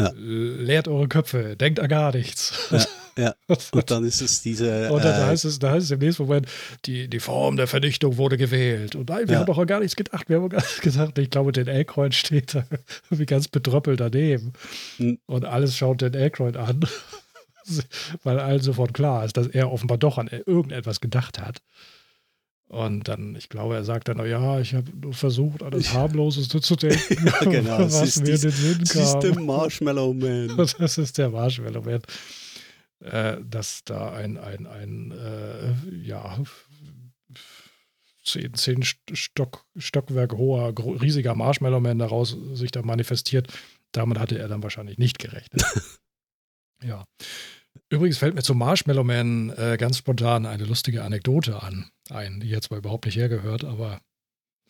[0.00, 0.12] Ja.
[0.16, 2.68] Leert eure Köpfe, denkt an gar nichts.
[2.70, 2.84] Ja.
[3.16, 3.34] Ja,
[3.72, 4.90] und dann ist es diese.
[4.90, 6.46] Und dann äh, heißt, es, da heißt es im nächsten Moment,
[6.86, 8.94] die, die Form der Vernichtung wurde gewählt.
[8.96, 9.40] Und nein, wir ja.
[9.40, 10.28] haben doch auch gar nichts gedacht.
[10.28, 11.18] Wir haben gar nichts gesagt.
[11.18, 12.64] Ich glaube, den Aykroyd steht da
[13.10, 14.52] wie ganz betröppelt daneben.
[14.98, 15.18] Mhm.
[15.26, 16.80] Und alles schaut den Aykroyd an.
[18.24, 21.60] Weil allen sofort klar ist, dass er offenbar doch an irgendetwas gedacht hat.
[22.70, 25.92] Und dann, ich glaube, er sagt dann, ja, ich habe nur versucht, an das
[26.60, 28.84] zu denken, ja, genau, was mir in den Sinn kam.
[28.84, 30.56] Das ist der Marshmallow Man.
[30.78, 32.02] Das ist der Marshmallow Man
[33.00, 36.38] äh, dass da ein, ein, ein äh, ja,
[38.24, 43.52] zehn, zehn Stock, Stockwerk hoher, riesiger Marshmallow-Man daraus sich da manifestiert.
[43.92, 45.64] Damit hatte er dann wahrscheinlich nicht gerechnet.
[46.82, 47.04] ja.
[47.90, 52.48] Übrigens fällt mir zum Marshmallow Man äh, ganz spontan eine lustige Anekdote an, ein, die
[52.48, 54.00] jetzt zwar überhaupt nicht hergehört, aber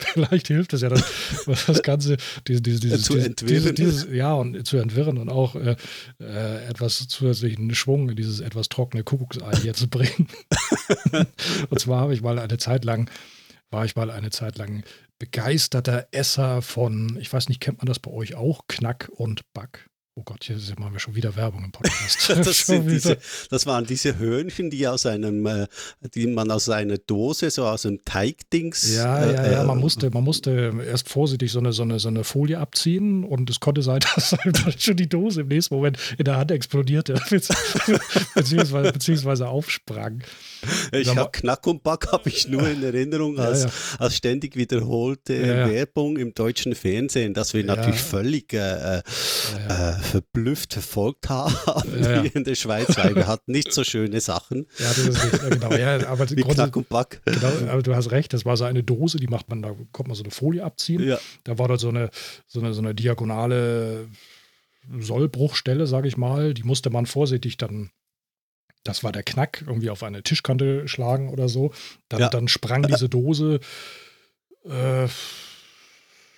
[0.15, 1.03] Vielleicht hilft es ja dann,
[1.67, 3.75] das Ganze diese, diese, dieses, zu entwirren.
[3.75, 5.77] Dieses, ja, und zu entwirren und auch äh,
[6.19, 10.29] äh, etwas zusätzlichen Schwung in dieses etwas trockene Kuckucksei hier zu bringen.
[11.71, 13.11] und zwar habe ich mal eine Zeit lang,
[13.71, 14.85] war ich mal eine Zeit lang
[15.19, 19.90] begeisterter Esser von, ich weiß nicht, kennt man das bei euch auch, Knack und Back?
[20.21, 22.29] Oh Gott, hier machen wir schon wieder Werbung im Podcast.
[22.29, 23.17] das, diese,
[23.49, 25.67] das, waren diese Hörnchen, die aus einem, äh,
[26.15, 28.95] die man aus einer Dose, so aus einem Teigdings.
[28.95, 29.65] Ja, äh, ja, ja.
[29.65, 33.49] Man musste, man musste erst vorsichtig so eine, so, eine, so eine Folie abziehen und
[33.49, 34.37] es konnte sein, dass
[34.79, 37.15] schon die Dose im nächsten Moment in der Hand explodierte,
[38.35, 40.23] beziehungsweise, beziehungsweise aufsprang.
[40.93, 44.01] Ich habe Knack und Back habe ich nur in Erinnerung als, ja, ja.
[44.01, 49.03] als ständig wiederholte Werbung im deutschen Fernsehen, dass wir natürlich völlig äh, äh,
[50.11, 51.55] verblüfft verfolgt haben
[52.03, 54.67] ja, in der Schweiz, weil wir hatten nicht so schöne Sachen.
[54.79, 55.73] Ja, das ist nicht, genau.
[55.73, 57.21] Ja, aber Wie Knack und Back.
[57.25, 60.09] Genau, aber du hast recht, das war so eine Dose, die macht man, da kommt
[60.09, 61.03] man so eine Folie abziehen.
[61.03, 61.19] Ja.
[61.45, 62.11] Da war dort so eine,
[62.47, 64.09] so eine, so eine diagonale
[64.99, 67.91] Sollbruchstelle, sage ich mal, die musste man vorsichtig dann
[68.83, 71.71] das war der Knack, irgendwie auf eine Tischkante schlagen oder so.
[72.09, 72.29] Dann, ja.
[72.31, 73.61] dann sprang diese Dose
[74.65, 75.07] äh,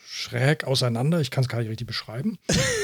[0.08, 1.20] schräg auseinander.
[1.20, 2.38] Ich kann es gar nicht richtig beschreiben.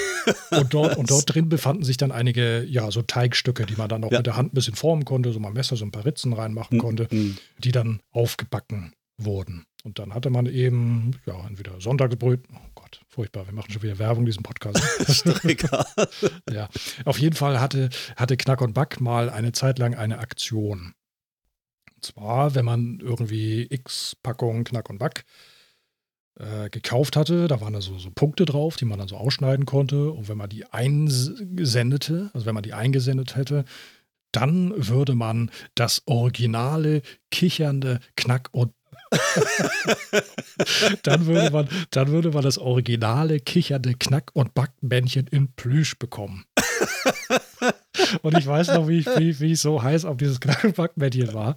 [0.50, 4.00] und, dort, und dort drin befanden sich dann einige, ja, so Teigstücke, die man dann
[4.00, 4.18] noch ja.
[4.18, 6.78] mit der Hand ein bisschen formen konnte, so mal Messer, so ein paar Ritzen reinmachen
[6.78, 6.82] mhm.
[6.82, 7.36] konnte, mhm.
[7.58, 9.64] die dann aufgebacken wurden.
[9.84, 13.98] Und dann hatte man eben, ja, entweder Sonntagsbröt, oh Gott, furchtbar, wir machen schon wieder
[13.98, 14.82] Werbung diesem Podcast.
[15.08, 15.86] ist doch egal.
[16.50, 16.68] ja,
[17.04, 20.94] auf jeden Fall hatte, hatte Knack und Back mal eine Zeit lang eine Aktion.
[21.94, 25.24] Und zwar, wenn man irgendwie x Packungen Knack und Back
[26.38, 29.66] äh, gekauft hatte, da waren da so, so Punkte drauf, die man dann so ausschneiden
[29.66, 30.12] konnte.
[30.12, 33.64] Und wenn man die einsendete, also wenn man die eingesendet hätte,
[34.32, 38.72] dann würde man das originale, kichernde Knack- und
[41.02, 46.44] dann, würde man, dann würde man das originale kichernde Knack- und Backmännchen in Plüsch bekommen.
[48.22, 50.76] und ich weiß noch, wie ich, wie, wie ich so heiß auf dieses Knack- und
[50.76, 51.56] Backmännchen war.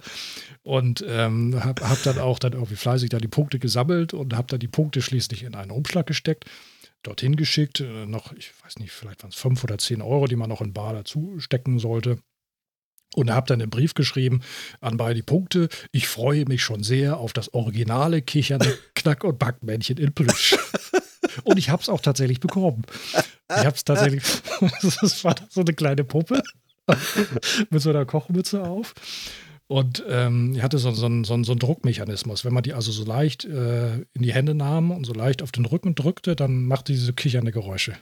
[0.62, 4.48] Und ähm, habe hab dann auch dann irgendwie fleißig da die Punkte gesammelt und habe
[4.48, 6.46] dann die Punkte schließlich in einen Umschlag gesteckt
[7.02, 7.80] dorthin geschickt.
[7.80, 10.60] Äh, noch, ich weiß nicht, vielleicht waren es fünf oder zehn Euro, die man noch
[10.60, 12.18] in Bar dazu stecken sollte.
[13.14, 14.40] Und habe dann im Brief geschrieben
[14.80, 19.98] an beide Punkte, ich freue mich schon sehr auf das originale kichernde Knack- und Backmännchen
[19.98, 20.56] in Plüsch.
[21.44, 22.82] Und ich habe es auch tatsächlich bekommen.
[23.48, 24.22] Ich habe es tatsächlich,
[24.82, 26.42] das war so eine kleine Puppe
[27.70, 28.94] mit so einer Kochmütze auf.
[29.66, 32.44] Und ähm, ich hatte so, so, so, so einen Druckmechanismus.
[32.44, 35.50] Wenn man die also so leicht äh, in die Hände nahm und so leicht auf
[35.50, 37.96] den Rücken drückte, dann machte diese kichernde Geräusche.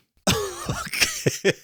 [0.66, 1.55] Okay.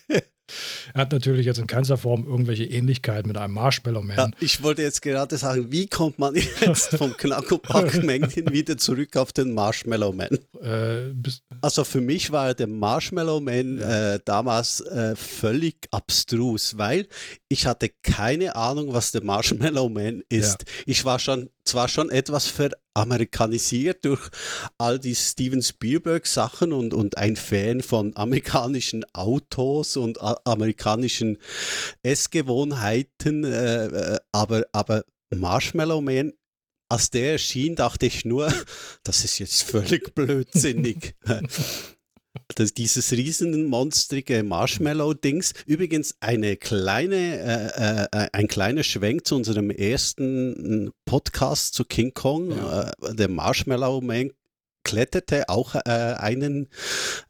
[0.94, 4.16] Er hat natürlich jetzt in keinster Form irgendwelche Ähnlichkeiten mit einem Marshmallow Man.
[4.16, 8.78] Ja, ich wollte jetzt gerade sagen, wie kommt man jetzt vom Knack- und Backmännchen wieder
[8.78, 10.38] zurück auf den Marshmallow Man?
[10.62, 11.12] Äh,
[11.60, 14.14] also für mich war der Marshmallow Man ja.
[14.14, 17.08] äh, damals äh, völlig abstrus, weil
[17.48, 20.64] ich hatte keine Ahnung, was der Marshmallow Man ist.
[20.66, 20.82] Ja.
[20.86, 24.30] Ich war schon zwar schon etwas veramerikanisiert durch
[24.78, 31.38] all die Steven Spielberg Sachen und, und ein Fan von amerikanischen Autos und amerikanischen
[32.02, 36.32] Essgewohnheiten, äh, äh, aber, aber Marshmallow Man
[36.88, 38.52] als der erschien, dachte ich nur,
[39.02, 41.14] das ist jetzt völlig blödsinnig.
[42.54, 45.52] das, dieses riesenmonstrige Marshmallow-Dings.
[45.66, 52.50] Übrigens eine kleine, äh, äh, ein kleiner Schwenk zu unserem ersten Podcast zu King Kong.
[52.50, 52.90] Ja.
[53.02, 54.30] Äh, der Marshmallow Man
[54.84, 56.68] kletterte auch äh, einen,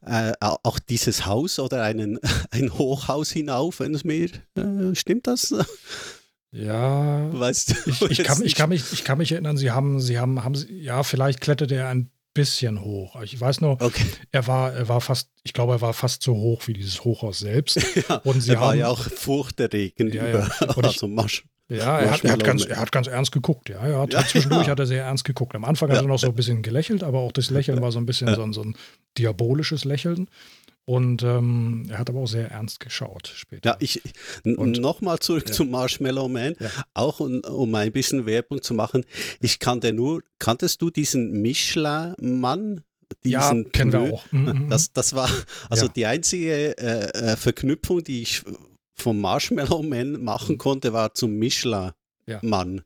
[0.05, 2.19] äh, auch dieses Haus oder einen,
[2.51, 5.55] ein Hochhaus hinauf, wenn es mir, äh, stimmt das?
[6.51, 9.99] Ja, weißt du, ich, ich, kann, ich, kann mich, ich kann mich erinnern, sie haben,
[9.99, 13.19] sie haben, haben, ja, vielleicht kletterte er ein bisschen hoch.
[13.23, 14.05] Ich weiß nur, okay.
[14.31, 17.39] er war, er war fast, ich glaube, er war fast so hoch wie dieses Hochhaus
[17.39, 17.79] selbst.
[18.09, 20.77] ja, und sie er war haben, ja auch furchterregend ja, über ja.
[20.83, 21.43] also Marsch.
[21.69, 23.81] Ja, er hat, er, hat ganz, er hat ganz ernst geguckt, ja.
[23.81, 24.71] Hat, ja, zwischendurch ja.
[24.71, 25.53] hat er sehr ernst geguckt.
[25.53, 27.99] Am Anfang hat er noch so ein bisschen gelächelt, aber auch das Lächeln war so
[27.99, 28.75] ein bisschen so, ein, so ein
[29.17, 30.29] diabolisches Lächeln.
[30.89, 33.71] Und ähm, er hat aber auch sehr ernst geschaut später.
[33.71, 34.01] Ja, ich
[34.45, 35.53] nochmal zurück ja.
[35.53, 36.69] zum Marshmallow Man, ja.
[36.93, 39.03] auch um, um, ein bisschen Werbung zu machen.
[39.41, 42.85] Ich kannte nur, kanntest du diesen Michelin-Mann?
[43.25, 44.31] Ja, kennen wir auch.
[44.31, 44.69] Mhm, mhm.
[44.69, 45.29] Das, das war
[45.69, 45.91] also ja.
[45.93, 48.43] die einzige äh, äh, Verknüpfung, die ich
[48.93, 50.59] vom Marshmallow Man machen mhm.
[50.59, 52.83] konnte, war zum Michelin-Mann.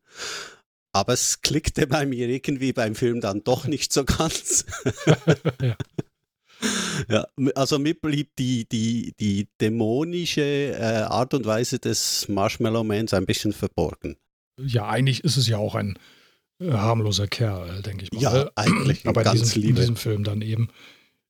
[0.92, 4.66] Aber es klickte bei mir irgendwie beim Film dann doch nicht so ganz.
[5.62, 5.76] ja
[7.10, 13.14] ja, also mir blieb die, die, die dämonische äh, Art und Weise des Marshmallow Mans
[13.14, 14.18] ein bisschen verborgen.
[14.60, 15.98] Ja, eigentlich ist es ja auch ein
[16.60, 18.22] äh, harmloser Kerl, denke ich mal.
[18.22, 19.06] Ja, eigentlich.
[19.08, 20.70] Aber ganz diesem, in diesem Film dann eben,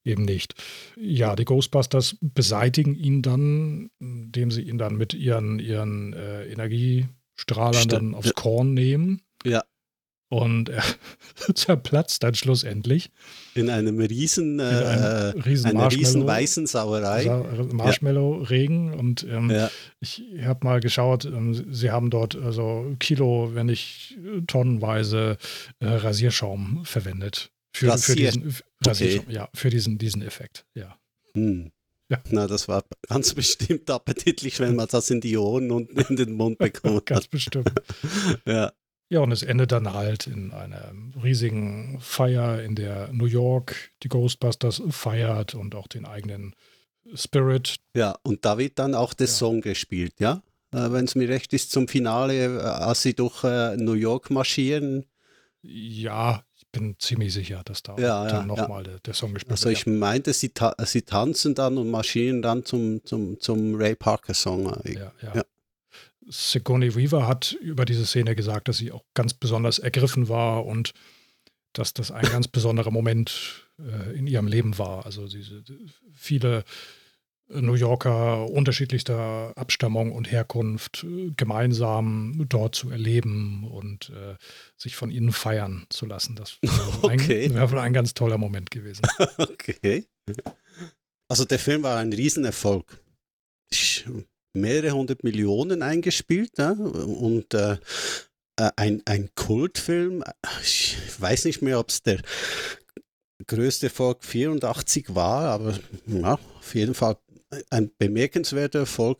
[0.03, 0.55] eben nicht.
[0.97, 7.73] Ja, die Ghostbusters beseitigen ihn dann, indem sie ihn dann mit ihren, ihren äh, Energiestrahlern
[7.73, 7.93] Stimmt.
[7.93, 9.21] dann aufs Korn nehmen.
[9.45, 9.63] Ja.
[10.31, 10.81] Und er
[11.55, 13.11] zerplatzt dann schlussendlich.
[13.53, 17.25] In einem riesen, in einem äh, riesen einer riesen weißen Sauerei.
[17.73, 18.93] Marshmallow-Regen.
[18.93, 19.69] Und ähm, ja.
[19.99, 24.17] ich habe mal geschaut, ähm, sie haben dort also Kilo, wenn nicht
[24.47, 25.37] tonnenweise
[25.79, 27.51] äh, Rasierschaum verwendet.
[27.73, 29.21] Für, für diesen, okay.
[29.27, 30.97] ja, für diesen, diesen Effekt, ja.
[31.33, 31.71] Hm.
[32.07, 32.21] Ja.
[32.29, 36.33] Na, das war ganz bestimmt appetitlich, wenn man das in die Ohren und in den
[36.33, 37.05] Mund bekommt.
[37.05, 37.71] ganz bestimmt.
[38.45, 38.71] ja.
[39.11, 44.07] Ja, und es endet dann halt in einer riesigen Feier, in der New York die
[44.07, 46.55] Ghostbusters feiert und auch den eigenen
[47.13, 47.81] Spirit.
[47.93, 49.33] Ja, und da wird dann auch der ja.
[49.33, 50.41] Song gespielt, ja?
[50.73, 54.29] Äh, Wenn es mir recht ist, zum Finale, äh, als sie durch äh, New York
[54.29, 55.05] marschieren.
[55.61, 59.67] Ja, ich bin ziemlich sicher, dass da ja, ja, nochmal der, der, Song gespielt also
[59.67, 59.77] wird.
[59.77, 63.93] Also ich meinte, sie, ta sie tanzen dann und marschieren dann zum, zum, zum Ray
[63.93, 64.73] Parker Song.
[64.85, 65.43] Ja, ja.
[66.31, 70.93] Sigourney Weaver hat über diese Szene gesagt, dass sie auch ganz besonders ergriffen war und
[71.73, 75.05] dass das ein ganz besonderer Moment äh, in ihrem Leben war.
[75.05, 75.63] Also diese
[76.13, 76.63] viele
[77.53, 84.35] New Yorker unterschiedlichster Abstammung und Herkunft äh, gemeinsam dort zu erleben und äh,
[84.77, 86.35] sich von ihnen feiern zu lassen.
[86.35, 87.49] Das wäre okay.
[87.53, 89.03] wär wohl ein ganz toller Moment gewesen.
[89.37, 90.05] okay.
[91.27, 93.01] Also der Film war ein Riesenerfolg.
[94.53, 96.71] Mehrere hundert Millionen eingespielt ja?
[96.71, 97.77] und äh,
[98.57, 100.23] äh, ein, ein Kultfilm.
[100.61, 102.21] Ich weiß nicht mehr, ob es der
[103.47, 107.17] größte Erfolg 84 war, aber ja, auf jeden Fall
[107.69, 109.19] ein bemerkenswerter Erfolg,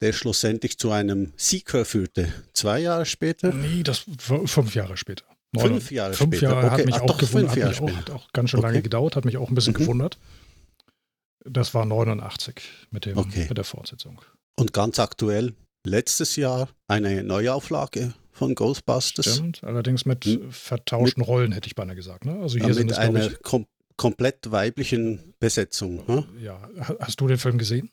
[0.00, 2.32] der schlussendlich zu einem Sequel führte.
[2.52, 3.52] Zwei Jahre später?
[3.52, 5.24] Nee, das war fünf Jahre später.
[5.56, 6.52] Fünf Jahre fünf später.
[6.52, 6.78] Jahre okay.
[6.78, 7.50] hat mich Ach, auch gewundert.
[7.50, 8.68] Hat, mich auch, hat auch ganz schön okay.
[8.68, 9.78] lange gedauert, hat mich auch ein bisschen mhm.
[9.78, 10.18] gewundert.
[11.44, 13.46] Das war 89 mit, dem, okay.
[13.48, 14.20] mit der Fortsetzung.
[14.58, 15.54] Und ganz aktuell,
[15.86, 19.36] letztes Jahr eine Neuauflage von Ghostbusters.
[19.36, 20.50] Stimmt, allerdings mit hm?
[20.50, 22.24] vertauschten mit, Rollen, hätte ich beinahe gesagt.
[22.24, 22.40] Ne?
[22.40, 23.66] Also hier sind es, einer kom
[23.96, 26.04] komplett weiblichen Besetzung.
[26.08, 26.26] Ne?
[26.40, 26.68] Ja,
[26.98, 27.90] hast du den Film gesehen?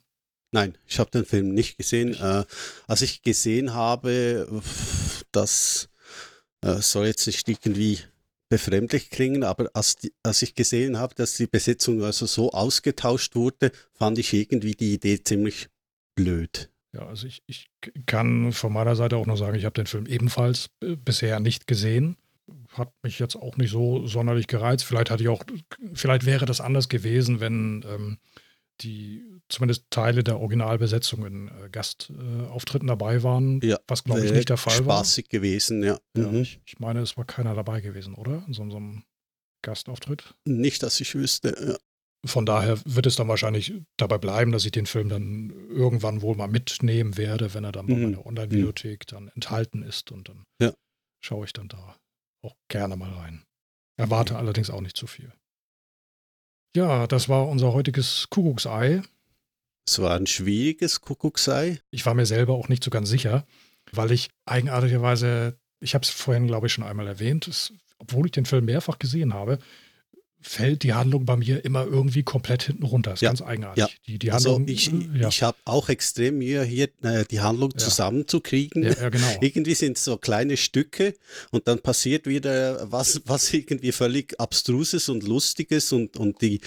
[0.52, 2.16] Nein, ich habe den Film nicht gesehen.
[2.16, 2.46] Äh,
[2.88, 4.48] als ich gesehen habe,
[5.32, 5.90] das
[6.62, 8.00] äh, soll jetzt nicht irgendwie
[8.50, 13.36] befremdlich klingen, aber als, die, als ich gesehen habe, dass die Besetzung also so ausgetauscht
[13.36, 15.68] wurde, fand ich irgendwie die Idee ziemlich
[16.16, 16.72] blöd.
[16.94, 17.70] Ja, also ich, ich
[18.06, 21.68] kann von meiner Seite auch nur sagen, ich habe den Film ebenfalls äh, bisher nicht
[21.68, 22.16] gesehen.
[22.70, 24.86] Hat mich jetzt auch nicht so sonderlich gereizt.
[24.86, 25.44] Vielleicht hatte ich auch,
[25.94, 28.18] vielleicht wäre das anders gewesen, wenn ähm,
[28.82, 34.32] die zumindest Teile der Originalbesetzung in äh, Gastauftritten äh, dabei waren, ja, was glaube ich
[34.32, 34.98] nicht der Fall spaßig war.
[34.98, 35.98] Spaßig gewesen, ja.
[36.16, 36.42] ja mhm.
[36.42, 38.44] ich, ich, meine, es war keiner dabei gewesen, oder?
[38.48, 39.04] In so, so einem
[39.62, 40.36] Gastauftritt?
[40.46, 41.78] Nicht, dass ich wüsste, ja.
[42.26, 46.36] Von daher wird es dann wahrscheinlich dabei bleiben, dass ich den Film dann irgendwann wohl
[46.36, 47.90] mal mitnehmen werde, wenn er dann mhm.
[47.90, 50.74] bei meiner Online-Videothek dann enthalten ist und dann ja.
[51.24, 51.96] schaue ich dann da
[52.44, 53.44] auch gerne mal rein.
[53.98, 54.40] Erwarte mhm.
[54.40, 55.32] allerdings auch nicht zu viel.
[56.76, 59.02] Ja, das war unser heutiges Kuckucksei.
[59.88, 61.80] Es war ein schwieriges Kuckucksei.
[61.92, 63.46] Ich war mir selber auch nicht so ganz sicher,
[63.92, 68.32] weil ich eigenartigerweise, ich habe es vorhin, glaube ich, schon einmal erwähnt, es, obwohl ich
[68.32, 69.60] den Film mehrfach gesehen habe,
[70.48, 73.12] fällt die Handlung bei mir immer irgendwie komplett hinten runter.
[73.12, 73.84] Das ist ja, ganz eigenartig.
[73.84, 73.90] Ja.
[74.06, 75.28] Die, die also Handlung, ich, äh, ja.
[75.28, 78.84] ich habe auch extrem Mühe, hier äh, die Handlung zusammenzukriegen.
[78.84, 79.28] Ja, genau.
[79.42, 81.16] irgendwie sind es so kleine Stücke
[81.50, 86.62] und dann passiert wieder was, was irgendwie völlig Abstruses und Lustiges und, und die,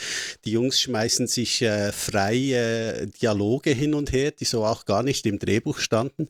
[0.45, 5.25] die Jungs schmeißen sich äh, freie Dialoge hin und her, die so auch gar nicht
[5.25, 6.29] im Drehbuch standen.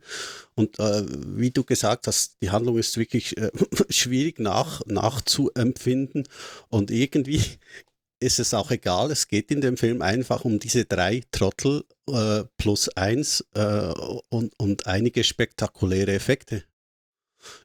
[0.58, 3.52] Und äh, wie du gesagt hast, die Handlung ist wirklich äh,
[3.90, 6.26] schwierig nach, nachzuempfinden.
[6.68, 7.40] Und irgendwie
[8.20, 9.12] ist es auch egal.
[9.12, 13.92] Es geht in dem Film einfach um diese drei Trottel äh, plus eins äh,
[14.30, 16.64] und, und einige spektakuläre Effekte.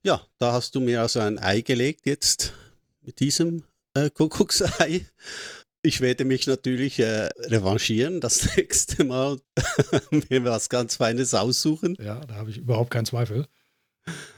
[0.04, 2.54] Ja, da hast du mir also ein Ei gelegt jetzt
[3.02, 3.64] mit diesem
[3.96, 5.08] äh, Kuckucksei.
[5.86, 9.40] Ich werde mich natürlich äh, revanchieren, das nächste Mal
[10.30, 11.96] mir was ganz Feines aussuchen.
[12.00, 13.48] Ja, da habe ich überhaupt keinen Zweifel.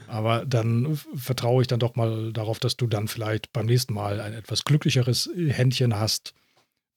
[0.08, 4.20] Aber dann vertraue ich dann doch mal darauf, dass du dann vielleicht beim nächsten Mal
[4.20, 6.34] ein etwas glücklicheres Händchen hast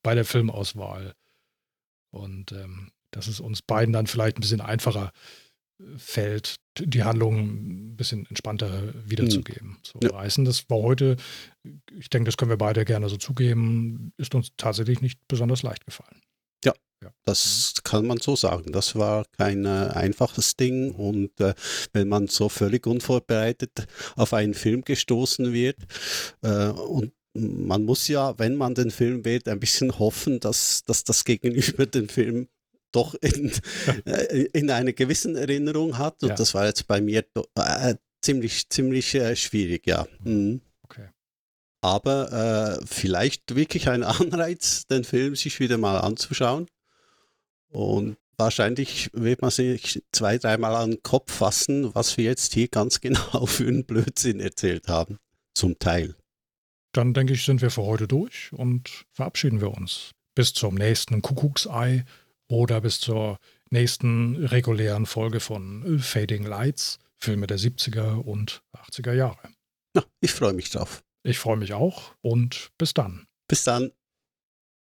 [0.02, 1.14] bei der Filmauswahl.
[2.10, 5.12] Und ähm, dass es uns beiden dann vielleicht ein bisschen einfacher
[5.96, 9.72] fällt, die Handlung ein bisschen entspannter wiederzugeben.
[9.72, 9.78] Hm.
[9.82, 10.10] So ja.
[10.10, 10.44] reißen.
[10.44, 11.16] Das war heute,
[11.92, 15.84] ich denke, das können wir beide gerne so zugeben, ist uns tatsächlich nicht besonders leicht
[15.84, 16.22] gefallen.
[16.64, 17.10] Ja, ja.
[17.24, 18.72] das kann man so sagen.
[18.72, 21.54] Das war kein äh, einfaches Ding und äh,
[21.92, 25.78] wenn man so völlig unvorbereitet auf einen Film gestoßen wird
[26.42, 31.04] äh, und man muss ja, wenn man den Film wählt, ein bisschen hoffen, dass, dass
[31.04, 32.48] das Gegenüber den Film
[32.92, 33.52] doch in,
[34.04, 36.22] äh, in einer gewissen Erinnerung hat.
[36.22, 36.34] Und ja.
[36.34, 37.24] das war jetzt bei mir
[37.56, 40.06] äh, ziemlich, ziemlich äh, schwierig, ja.
[40.22, 40.60] Mhm.
[40.82, 41.08] Okay.
[41.80, 46.66] Aber äh, vielleicht wirklich ein Anreiz, den Film sich wieder mal anzuschauen.
[47.68, 52.68] Und wahrscheinlich wird man sich zwei, dreimal an den Kopf fassen, was wir jetzt hier
[52.68, 55.18] ganz genau für einen Blödsinn erzählt haben.
[55.54, 56.14] Zum Teil.
[56.92, 60.10] Dann denke ich, sind wir für heute durch und verabschieden wir uns.
[60.34, 62.04] Bis zum nächsten Kuckucksei
[62.50, 63.38] oder bis zur
[63.70, 69.48] nächsten regulären Folge von Fading Lights, Filme der 70er und 80er Jahre.
[69.96, 71.02] Ja, ich freue mich drauf.
[71.22, 73.26] Ich freue mich auch und bis dann.
[73.48, 73.92] Bis dann.